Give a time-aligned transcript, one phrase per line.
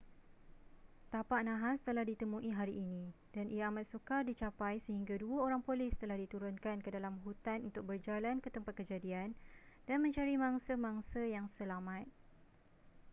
[1.13, 3.03] tapak nahas telah ditemui hari ini
[3.37, 7.83] dan ia amat sukar dicapai sehingga dua orang polis telah diturunkan ke dalam hutan untuk
[7.89, 9.29] berjalan ke tempat kejadian
[9.87, 12.05] dan mencari mangsa-mangsa yang selamat